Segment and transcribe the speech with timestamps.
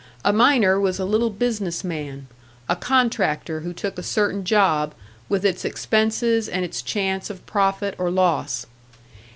[0.25, 2.25] A miner was a little business man,
[2.67, 4.95] a contractor who took a certain job,
[5.29, 8.65] with its expenses and its chance of profit or loss.